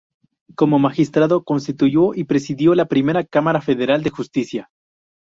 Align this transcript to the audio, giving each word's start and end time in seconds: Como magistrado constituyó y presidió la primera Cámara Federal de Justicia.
Como 0.55 0.79
magistrado 0.79 1.43
constituyó 1.43 2.15
y 2.15 2.23
presidió 2.23 2.73
la 2.73 2.87
primera 2.87 3.23
Cámara 3.23 3.61
Federal 3.61 4.01
de 4.01 4.09
Justicia. 4.09 4.71